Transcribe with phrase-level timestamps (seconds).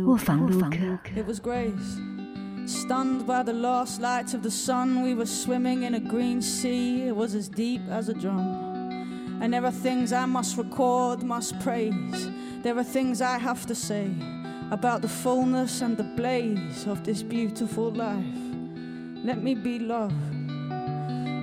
[0.00, 1.10] Wolfgang Luke.
[1.14, 2.00] It was grace.
[2.64, 7.08] Stunned by the last lights of the sun, we were swimming in a green sea.
[7.08, 9.40] It was as deep as a drum.
[9.40, 12.30] And there are things I must record, must praise.
[12.62, 14.10] There are things I have to say
[14.70, 18.24] about the fullness and the blaze of this beautiful life.
[19.24, 20.14] Let me be love.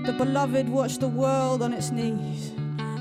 [0.05, 2.54] The beloved watched the world on its knees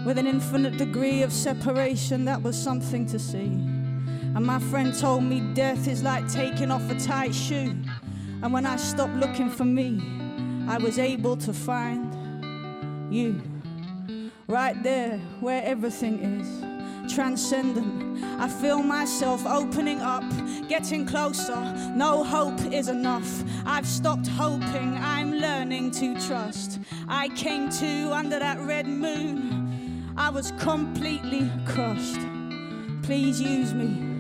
[0.04, 2.24] with an infinite degree of separation.
[2.24, 3.77] That was something to see.
[4.38, 7.74] And my friend told me death is like taking off a tight shoe.
[8.40, 10.00] And when I stopped looking for me,
[10.68, 13.42] I was able to find you.
[14.46, 17.12] Right there, where everything is.
[17.12, 18.22] Transcendent.
[18.38, 20.22] I feel myself opening up,
[20.68, 21.60] getting closer.
[21.96, 23.42] No hope is enough.
[23.66, 26.78] I've stopped hoping, I'm learning to trust.
[27.08, 30.14] I came to under that red moon.
[30.16, 32.20] I was completely crushed.
[33.02, 34.17] Please use me.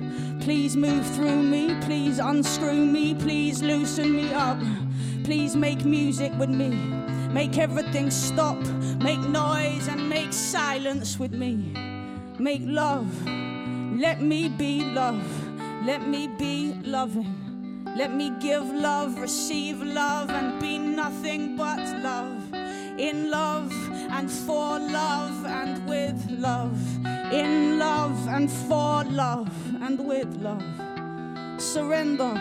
[0.48, 4.58] Please move through me, please unscrew me, please loosen me up.
[5.22, 6.70] Please make music with me,
[7.30, 8.56] make everything stop,
[8.96, 11.74] make noise and make silence with me.
[12.38, 15.22] Make love, let me be love,
[15.84, 17.84] let me be loving.
[17.94, 22.54] Let me give love, receive love, and be nothing but love.
[22.98, 23.70] In love
[24.10, 26.80] and for love and with love.
[27.34, 30.62] In love and for love and with love.
[31.60, 32.32] Surrender,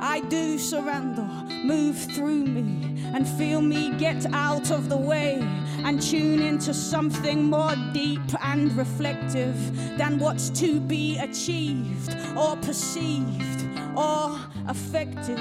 [0.00, 1.28] I do surrender.
[1.64, 5.40] Move through me and feel me get out of the way
[5.84, 9.56] and tune into something more deep and reflective
[9.98, 13.64] than what's to be achieved or perceived
[13.96, 15.40] or affected.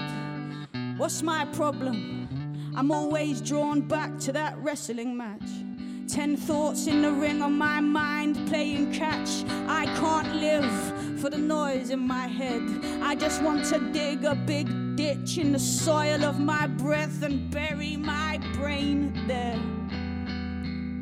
[0.97, 2.73] What's my problem?
[2.75, 5.49] I'm always drawn back to that wrestling match.
[6.07, 9.43] Ten thoughts in the ring on my mind playing catch.
[9.67, 12.61] I can't live for the noise in my head.
[13.01, 17.49] I just want to dig a big ditch in the soil of my breath and
[17.49, 19.59] bury my brain there.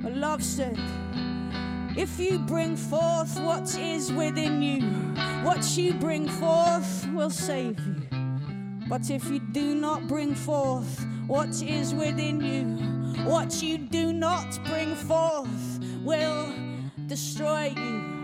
[0.10, 0.80] Love said,
[1.98, 4.82] if you bring forth what is within you,
[5.44, 8.02] what you bring forth will save you.
[8.88, 14.60] But if you do not bring forth what is within you, what you do not
[14.66, 16.54] bring forth will
[17.08, 18.15] destroy you.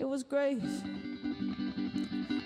[0.00, 0.82] It was grace.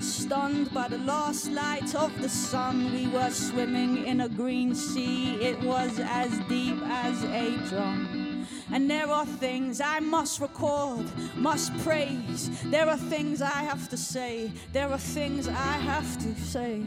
[0.00, 5.36] Stunned by the last light of the sun, we were swimming in a green sea.
[5.36, 8.44] It was as deep as a drum.
[8.72, 11.06] And there are things I must record,
[11.36, 12.50] must praise.
[12.64, 14.50] There are things I have to say.
[14.72, 16.82] There are things I have to say.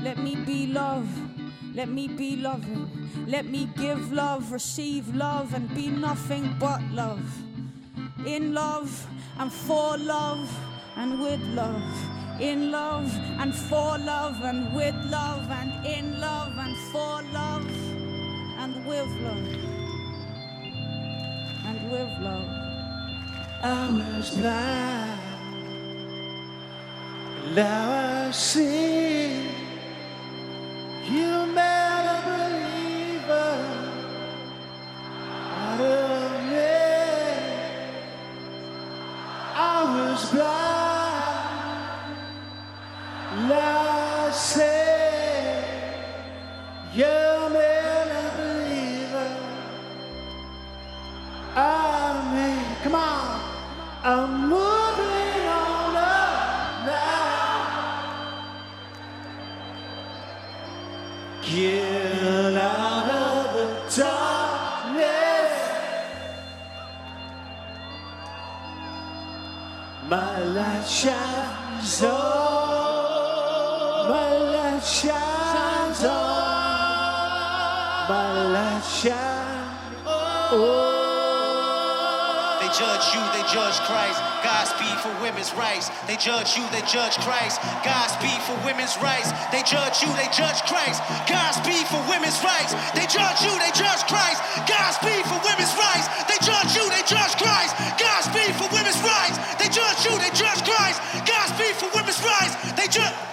[0.00, 1.06] Let me be love.
[1.74, 2.88] Let me be loving.
[3.26, 7.22] Let me give love, receive love, and be nothing but love.
[8.24, 9.06] In love
[9.42, 10.48] and for love
[10.96, 11.82] and with love.
[12.40, 17.66] In love and for love and with love and in love and for love
[18.62, 19.48] and with love.
[21.66, 22.50] And with love.
[23.64, 25.20] I was blind,
[27.56, 29.48] now I see.
[31.10, 32.71] You made a
[86.52, 87.60] judge you, they judge Christ.
[87.84, 89.32] Godspeed for women's rights.
[89.50, 91.00] They judge you, they judge Christ.
[91.28, 92.74] Godspeed for women's rights.
[92.92, 94.42] They judge you, they judge Christ.
[94.68, 96.08] Godspeed for women's rights.
[96.28, 97.76] They judge you, they judge Christ.
[97.98, 99.38] Godspeed for women's rights.
[99.56, 101.00] They judge you, they judge Christ.
[101.24, 102.54] Godspeed for women's rights.
[102.72, 103.31] They judge.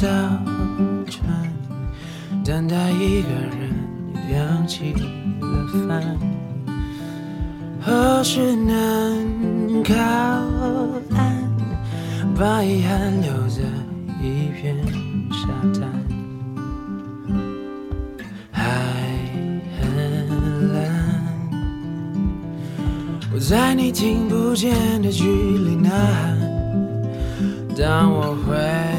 [0.00, 0.06] 小
[1.10, 1.28] 船，
[2.42, 3.68] 等待一个人
[4.32, 5.00] 扬起了
[5.86, 6.16] 帆。
[7.82, 9.94] 何时能靠
[11.14, 11.46] 岸？
[12.34, 13.60] 把遗憾留在
[14.22, 14.74] 一片
[15.30, 15.86] 沙滩。
[18.50, 18.64] 海
[19.78, 20.80] 很蓝，
[23.34, 26.38] 我在你听不见的距离呐喊。
[27.76, 28.89] 当我回。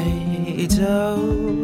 [0.62, 1.61] It's know.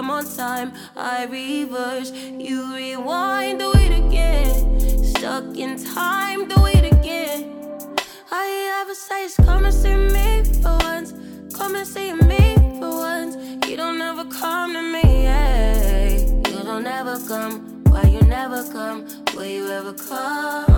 [0.00, 2.10] Come on time, I reverse.
[2.10, 5.04] You rewind, do it again.
[5.04, 7.52] Stuck in time, do it again.
[8.32, 11.12] All you ever say is come and see me for once.
[11.54, 13.36] Come and see me for once.
[13.68, 16.16] You don't ever come to me, yeah.
[16.16, 17.84] You don't ever come.
[17.90, 19.04] Why you never come?
[19.34, 20.69] Will you ever come?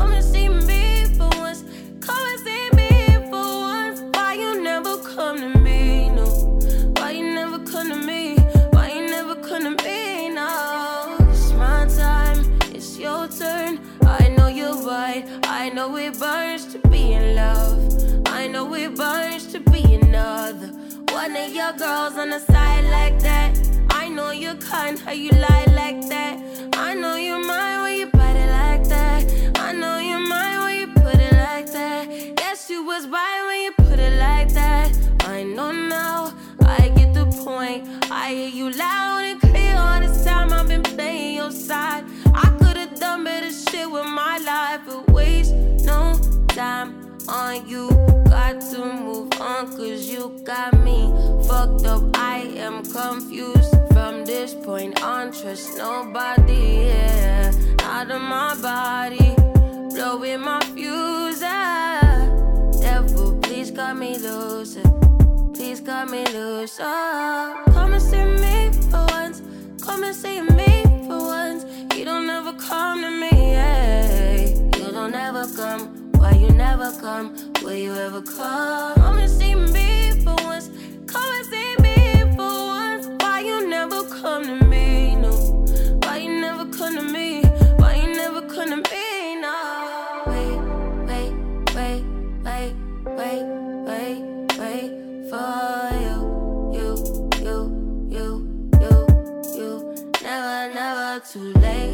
[22.22, 23.50] On the side like that.
[23.90, 26.38] I know you're kind, how you lie like that.
[26.74, 29.58] I know you're mine when you bite it like that.
[29.58, 32.08] I know you're mine when you put it like that.
[32.38, 34.96] Yes, you was right when you put it like that.
[35.24, 36.32] I know now,
[36.64, 37.88] I get the point.
[38.08, 40.52] I hear you loud and clear all this time.
[40.52, 42.04] I've been playing your side.
[42.32, 45.54] I could've done better shit with my life, but waste
[45.90, 47.91] no time on you.
[48.70, 51.12] To move on, cause you got me
[51.46, 52.02] fucked up.
[52.16, 55.30] I am confused from this point on.
[55.32, 57.52] Trust nobody, yeah.
[57.82, 59.34] Out of my body,
[59.94, 61.40] blowing my fuse.
[62.80, 64.78] Devil, please cut me loose.
[65.54, 66.78] Please cut me loose.
[66.80, 69.42] Oh, come and see me for once.
[69.82, 71.64] Come and see me for once.
[71.94, 74.46] You don't ever come to me, yeah.
[74.78, 76.01] You don't ever come.
[76.62, 77.34] Never come?
[77.64, 78.94] Will you ever come?
[78.94, 80.68] Come and see me for once.
[81.12, 81.96] Come and see me
[82.36, 83.06] for once.
[83.20, 85.16] Why you never come to me?
[85.16, 85.32] No.
[86.04, 87.42] Why you never come to me?
[87.80, 89.40] Why you never come to me?
[89.44, 90.22] No.
[90.30, 90.58] Wait,
[91.08, 91.32] wait,
[91.74, 92.02] wait,
[92.46, 92.72] wait,
[93.18, 93.44] wait,
[93.88, 94.20] wait,
[94.60, 94.90] wait
[95.30, 96.16] for you,
[96.78, 96.88] you,
[97.46, 97.58] you,
[98.16, 98.28] you,
[98.80, 98.94] you,
[99.58, 99.72] you.
[100.22, 101.91] Never, never too late,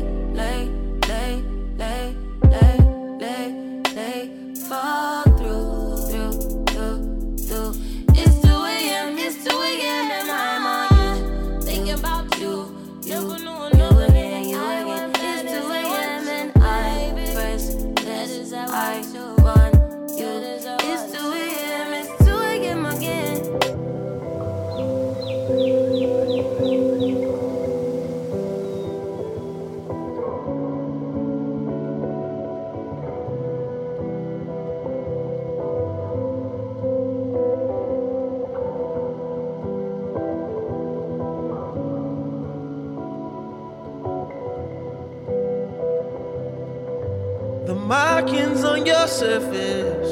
[48.99, 50.11] your surface,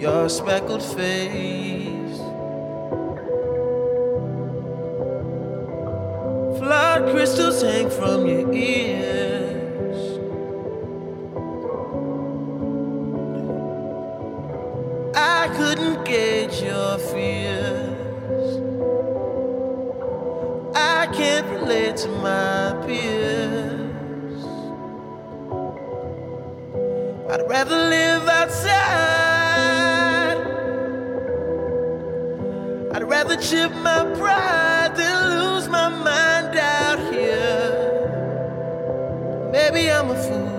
[0.00, 2.18] your speckled face.
[6.58, 10.00] Flood crystals hang from your ears.
[15.14, 18.48] I couldn't gauge your fears.
[20.74, 23.55] I can't relate to my peers.
[27.38, 28.72] I'd rather live outside.
[32.94, 37.92] I'd rather chip my pride than lose my mind out here.
[39.52, 40.56] Maybe I'm a fool.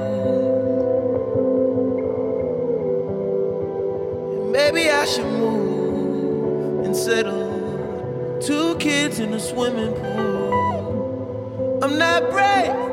[4.51, 8.37] Maybe I should move and settle.
[8.39, 11.79] Two kids in a swimming pool.
[11.81, 12.87] I'm not brave.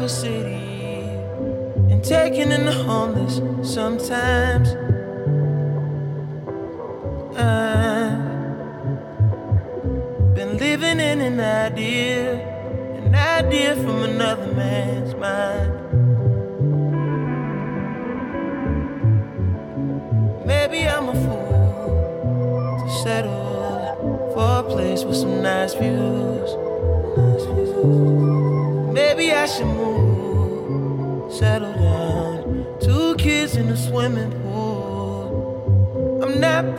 [0.00, 4.68] Living overseas and taking in the homeless sometimes.
[7.36, 8.18] I've
[10.34, 12.40] been living in an idea,
[13.04, 15.72] an idea from another man's mind.
[20.46, 26.56] Maybe I'm a fool to settle for a place with some nice views.
[28.92, 29.69] Maybe I should
[31.40, 32.66] settle down.
[32.82, 36.20] Two kids in a swimming pool.
[36.22, 36.69] I'm not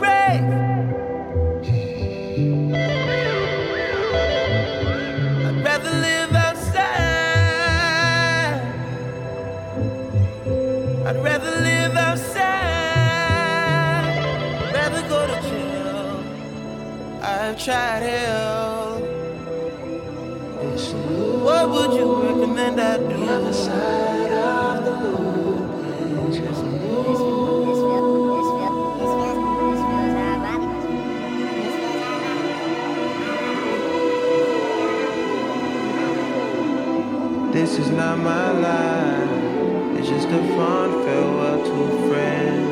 [40.32, 42.64] just a fond farewell to a friend.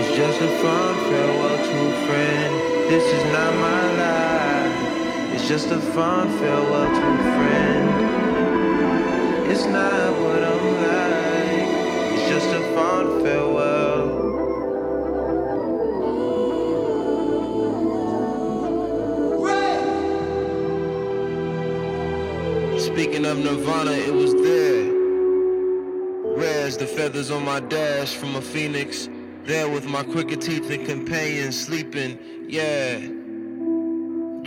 [0.00, 2.52] It's just a fond farewell to a friend.
[2.90, 4.74] This is not my life.
[5.34, 7.86] It's just a fond farewell to a friend.
[9.52, 11.68] It's not what I'm like.
[12.12, 14.18] It's just a fond farewell.
[22.80, 24.79] Speaking of Nirvana, it was there.
[26.80, 29.06] The feathers on my dash from a phoenix.
[29.44, 32.18] There with my crooked teeth and companions sleeping.
[32.48, 32.96] Yeah.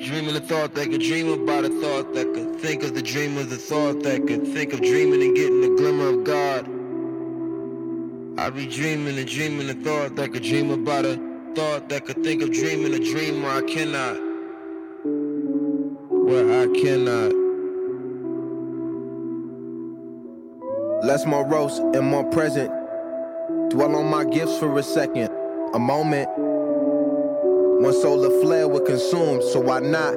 [0.03, 3.37] Dreaming a thought that could dream about a thought that could think of the dream
[3.37, 6.65] of the thought that could think of dreaming and getting a glimmer of God.
[8.39, 11.17] I'd be dreaming and dreaming a thought that could dream about a
[11.53, 14.15] thought that could think of dreaming a dream where I cannot.
[16.09, 17.42] Where I cannot.
[21.03, 22.71] Less morose and more present.
[23.69, 25.29] Dwell on my gifts for a second,
[25.73, 26.29] a moment.
[27.81, 30.13] One solar flare would consume, so why not?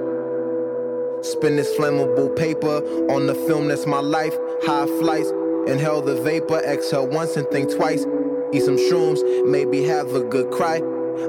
[1.24, 2.76] Spin this flammable paper
[3.10, 4.36] on the film that's my life.
[4.62, 5.30] High flights,
[5.66, 8.06] inhale the vapor, exhale once and think twice.
[8.52, 10.76] Eat some shrooms, maybe have a good cry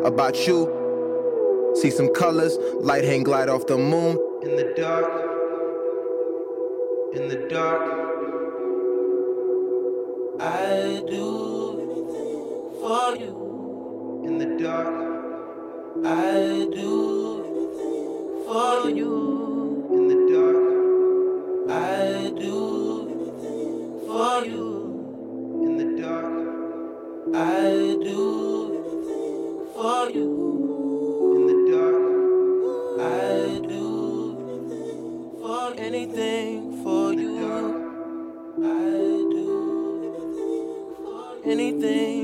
[0.06, 1.74] about you.
[1.82, 4.20] See some colors, light hang glide off the moon.
[4.43, 5.10] In the dark,
[7.15, 8.07] in the dark,
[10.39, 14.21] I do anything for you.
[14.23, 14.95] In the dark,
[16.06, 19.13] I do anything for you.
[19.91, 20.67] In the dark,
[21.71, 22.58] I do
[23.10, 24.67] anything for you.
[25.65, 26.36] In the dark,
[27.36, 28.21] I do
[28.78, 30.30] anything for you.
[31.36, 32.06] In the dark,
[33.01, 33.86] I do
[35.80, 37.28] anything for you.
[38.59, 39.07] I
[41.48, 42.16] anything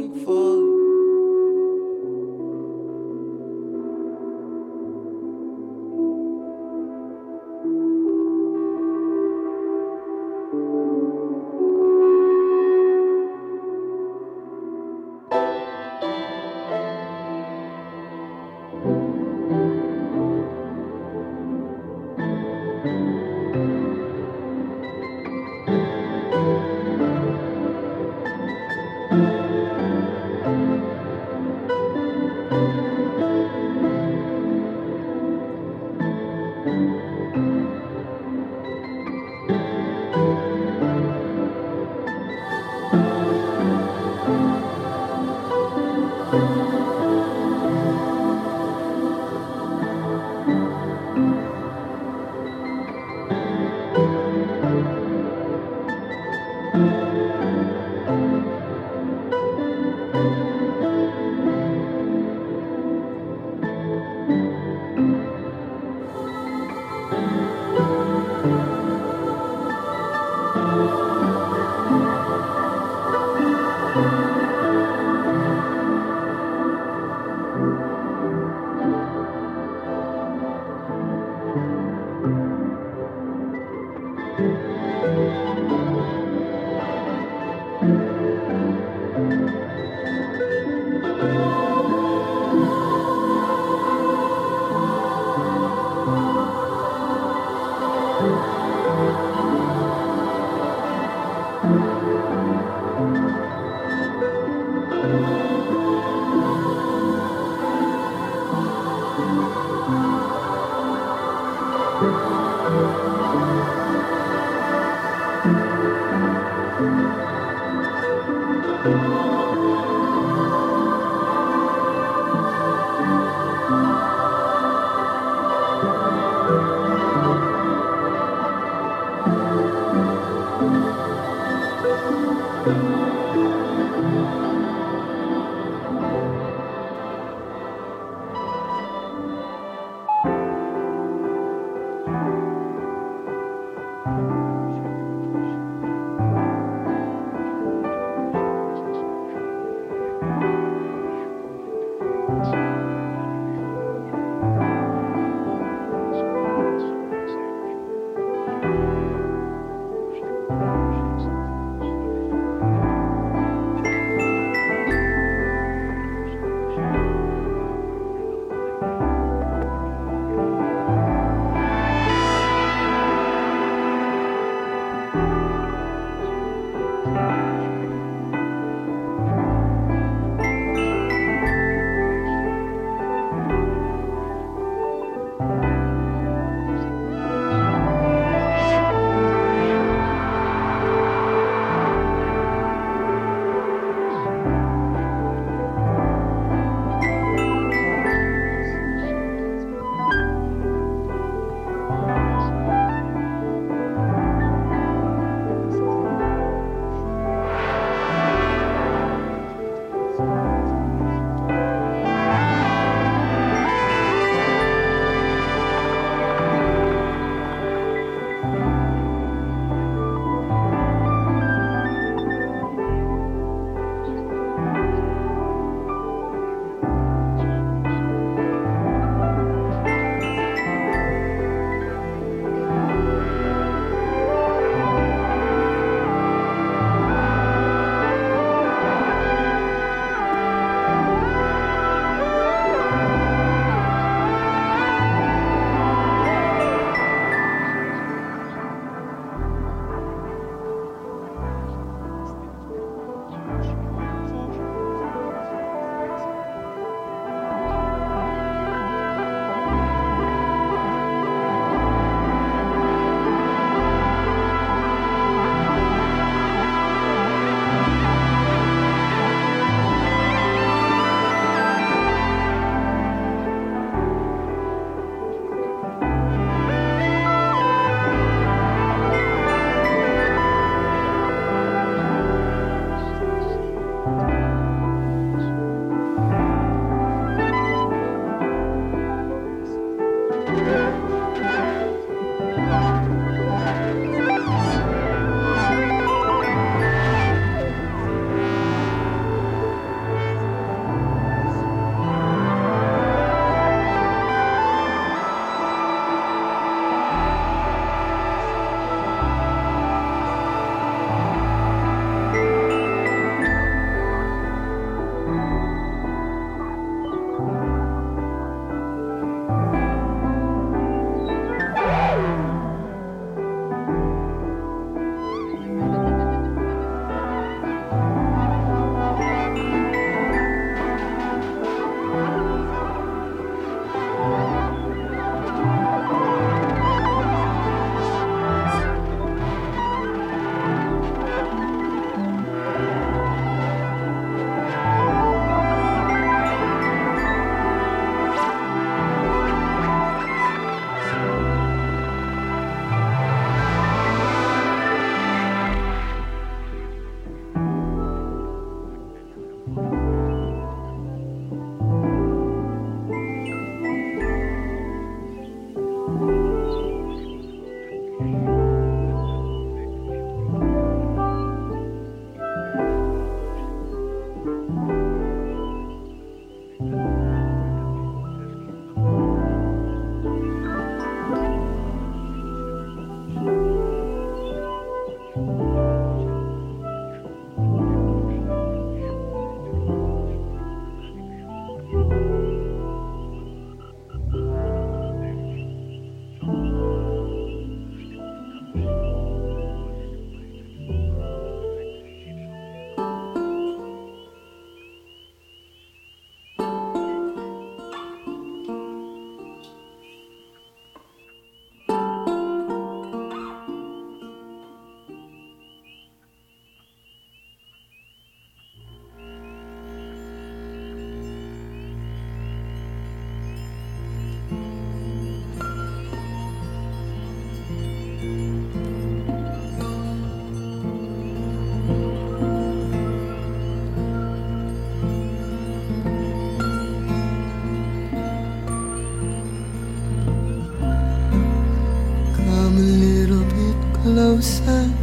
[444.44, 444.94] son,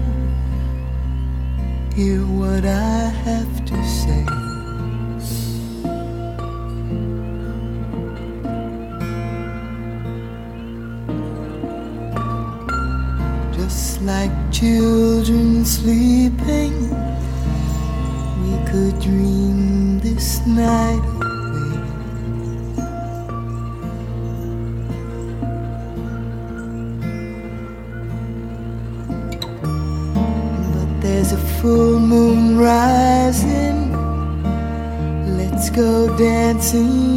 [1.95, 3.60] hear what I have
[36.71, 37.10] see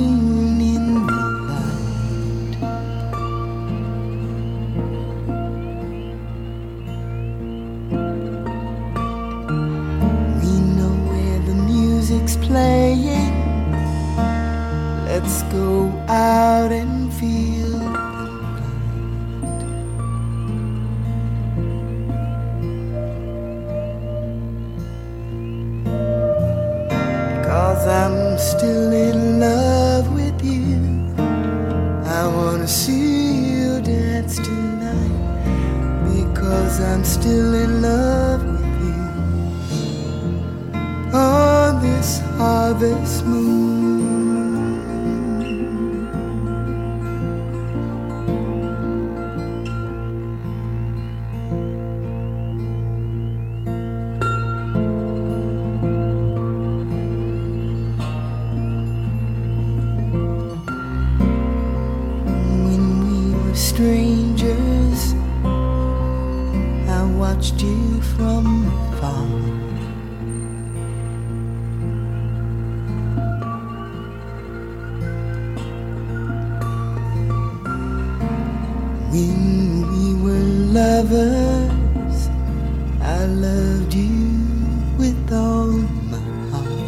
[79.13, 82.29] When we were lovers,
[82.99, 84.39] I loved you
[84.97, 85.67] with all
[86.09, 86.17] my
[86.49, 86.87] heart.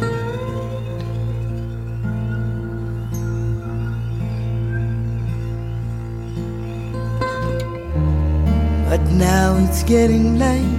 [8.88, 10.75] But now it's getting late.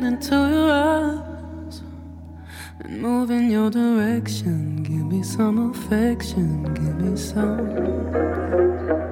[0.00, 1.82] get into your arms
[2.78, 4.84] and move in your direction.
[4.84, 9.07] Give me some affection, give me some.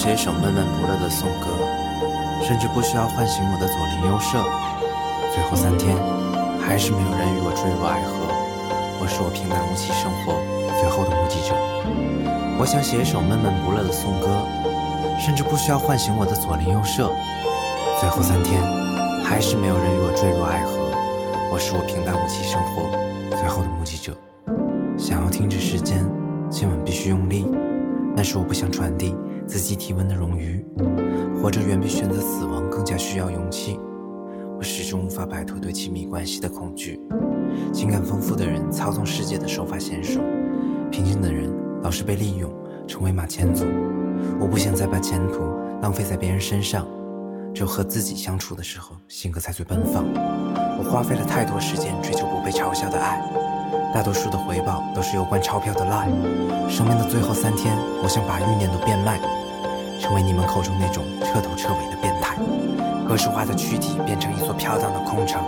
[0.04, 1.48] 写一首闷闷不乐的颂歌，
[2.46, 4.44] 甚至不需要唤醒我的左邻右舍。
[5.34, 5.96] 最后三天，
[6.60, 8.12] 还是没有人与我坠入爱河。
[9.00, 10.44] 我是我平淡无奇生活
[10.78, 11.56] 最后的目击者。
[12.60, 14.28] 我想写一首闷闷不乐的颂歌，
[15.18, 17.10] 甚至不需要唤醒我的左邻右舍。
[18.02, 18.62] 最后三天，
[19.24, 20.92] 还是没有人与我坠入爱河。
[21.50, 22.92] 我是我平淡无奇生活
[31.54, 33.80] 这远比选择死亡更加需要勇气。
[34.58, 37.00] 我始终无法摆脱对亲密关系的恐惧。
[37.72, 40.20] 情感丰富的人操纵世界的手法娴熟，
[40.90, 41.54] 平静的人
[41.84, 42.52] 老是被利用，
[42.88, 43.66] 成为马前卒。
[44.40, 45.42] 我不想再把前途
[45.80, 46.88] 浪费在别人身上，
[47.54, 50.04] 只有和自己相处的时候，性格才最奔放。
[50.80, 53.22] 我花费了太多时间追求不被嘲笑的爱，
[53.94, 56.10] 大多数的回报都是有关钞票的 lie。
[56.68, 59.22] 生命的最后三天，我想把欲念都变卖，
[60.04, 62.36] 成为你们口中那种彻头彻尾的变态。
[63.08, 65.42] 格式化的躯体变成一座飘荡的空城，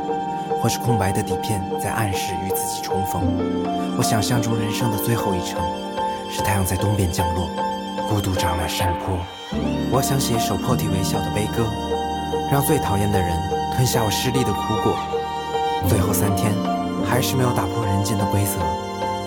[0.61, 3.22] 或是空白的底片在暗示与自己重逢。
[3.98, 5.60] 我想象中人生的最后一程，
[6.32, 7.49] 是太阳在东边降落，
[8.07, 9.18] 孤独长满山坡。
[9.91, 11.65] 我想写一首破涕为笑的悲歌，
[12.49, 13.30] 让最讨厌的人
[13.76, 14.95] 吞下我失利的苦果。
[15.90, 16.53] 最后三天，
[17.06, 18.64] 还是没有打破人间的规则。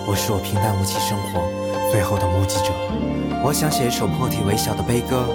[0.07, 1.39] 我是我平淡无奇生活
[1.91, 2.73] 最后的目击者。
[3.41, 5.25] 我想写一首破涕为笑的悲歌，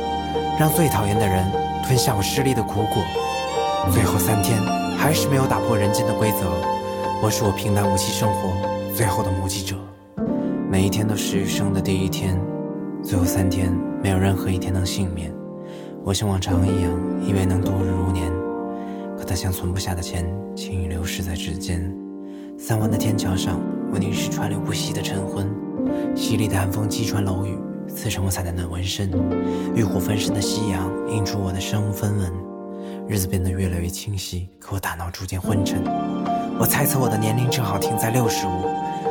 [0.60, 1.50] 让最讨厌的人
[1.82, 3.02] 吞下我失利的苦果。
[3.90, 4.60] 最后三天，
[4.98, 6.52] 还是没有打破人间的规则。
[7.22, 8.50] 我是我平淡无奇生活
[8.94, 9.74] 最后的目击者。
[10.70, 12.38] 每一天都是余生的第一天，
[13.02, 13.72] 最后三天
[14.02, 15.32] 没有任何一天能幸免。
[16.04, 16.92] 我像往常一样，
[17.26, 18.30] 以为能度日如年，
[19.16, 21.90] 可它像存不下的钱，轻易流逝在指尖。
[22.58, 23.58] 三湾的天桥上，
[23.90, 25.48] 我凝视川流不息的晨昏，
[26.14, 27.58] 犀利的寒风击穿楼宇，
[27.88, 29.10] 刺成我彩蛋的纹身。
[29.74, 32.32] 欲火焚身的夕阳映出我的身无分文。
[33.08, 35.82] 日子变得越来越清晰，可我大脑逐渐昏沉。
[36.58, 38.68] 我猜测我的年龄正好停在六十五，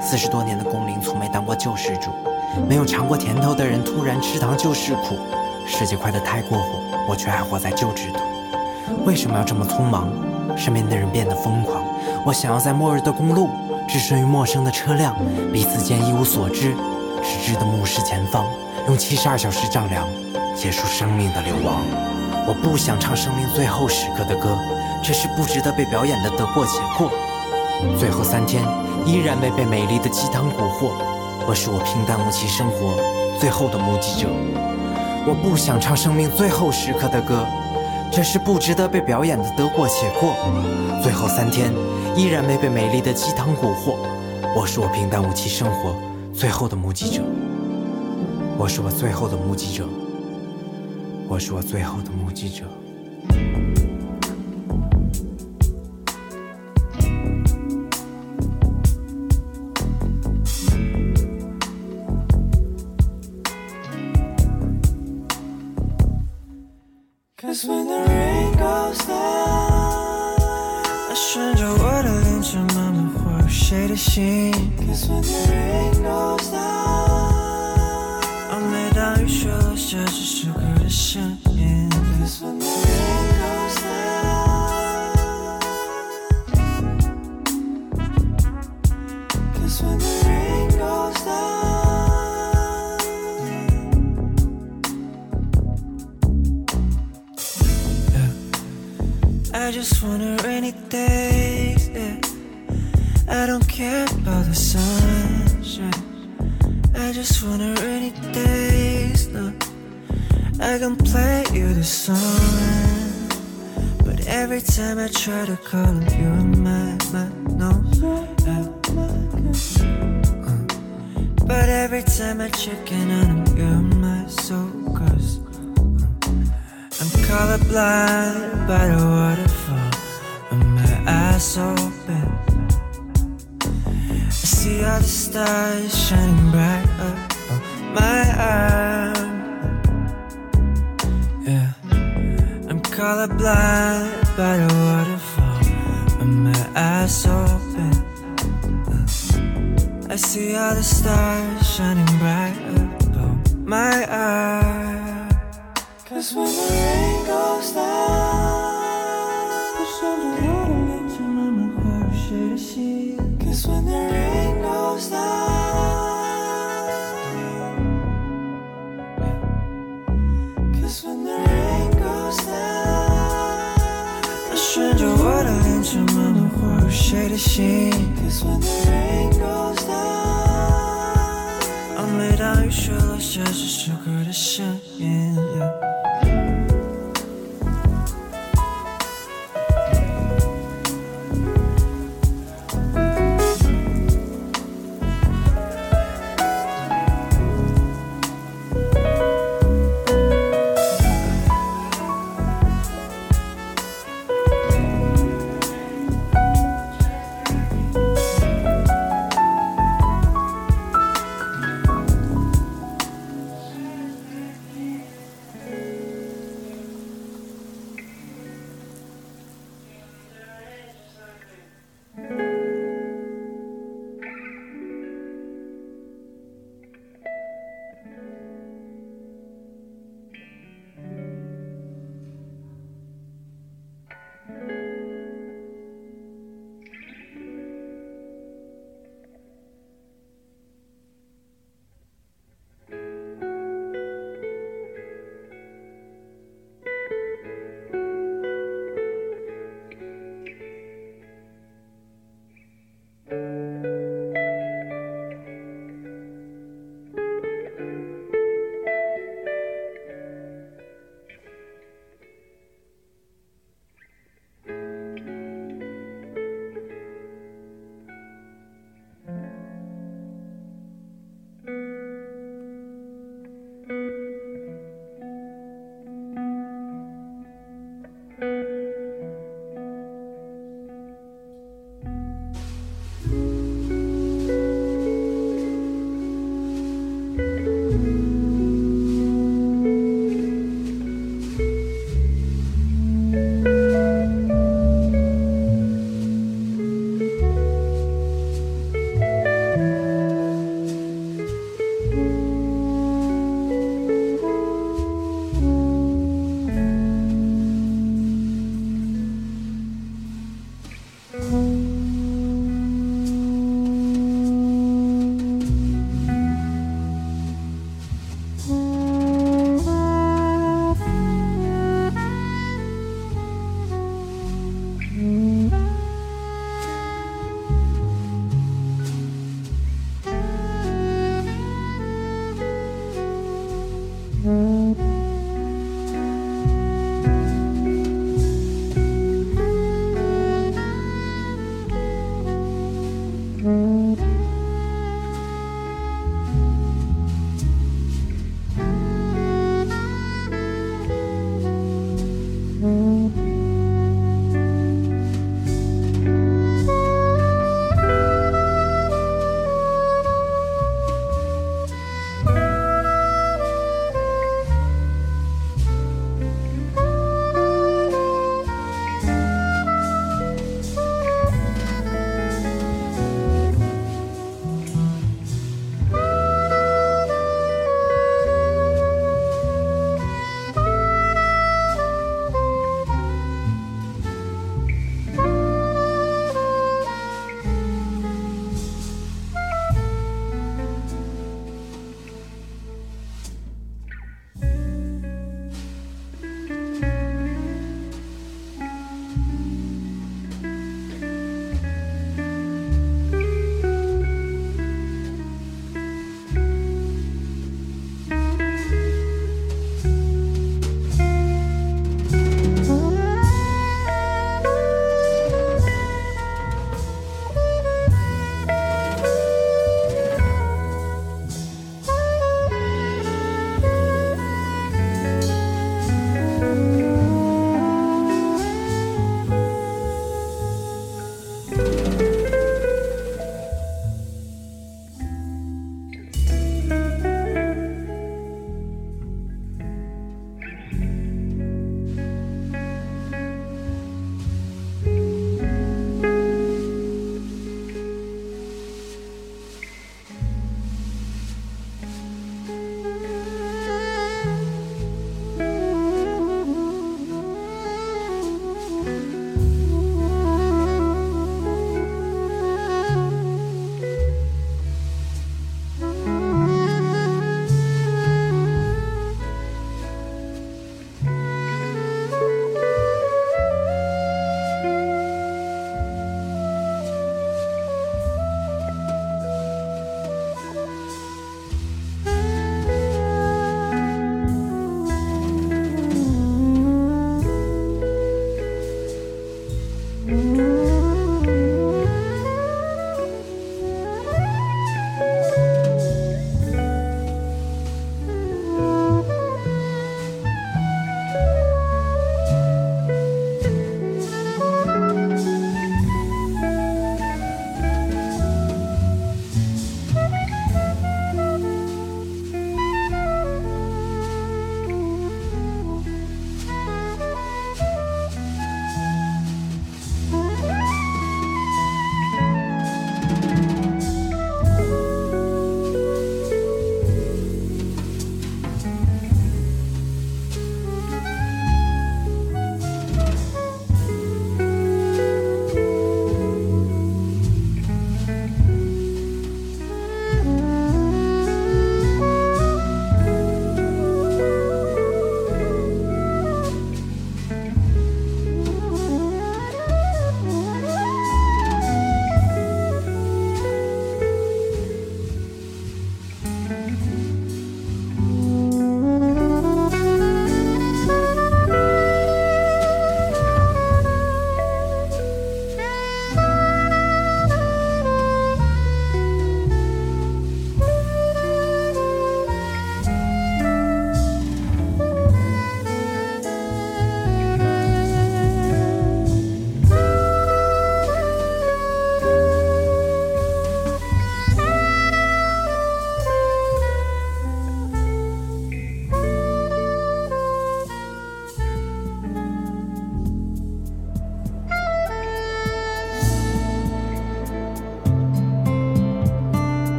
[0.00, 2.10] 四十多年的工龄从没当过救世主。
[2.68, 5.16] 没有尝过甜头的人突然吃糖就是苦。
[5.66, 6.78] 世界快得太过火，
[7.08, 8.18] 我却还活在旧制度。
[9.04, 10.08] 为什么要这么匆忙？
[10.56, 11.82] 身边的人变得疯狂。
[12.24, 13.48] 我想要在末日的公路，
[13.88, 15.14] 置身于陌生的车辆，
[15.52, 16.74] 彼此间一无所知，
[17.24, 18.46] 只知得目视前方，
[18.86, 20.06] 用七十二小时丈量
[20.54, 21.80] 结束生命的流亡。
[22.46, 24.56] 我不想唱生命最后时刻的歌，
[25.02, 27.10] 这是不值得被表演的得过且过。
[27.98, 28.62] 最后三天，
[29.06, 30.92] 依然没被美丽的鸡汤蛊惑。
[31.46, 32.94] 我是我平淡无奇生活
[33.40, 34.28] 最后的目击者。
[35.26, 37.46] 我不想唱生命最后时刻的歌，
[38.12, 40.34] 这是不值得被表演的得过且过。
[41.02, 41.72] 最后三天，
[42.14, 43.96] 依然没被美丽的鸡汤蛊惑。
[44.54, 45.96] 我是我平淡无奇生活
[46.34, 47.22] 最后的目击者。
[48.58, 49.86] 我是我最后的目击者。
[51.28, 52.64] 我是我最后的目击者。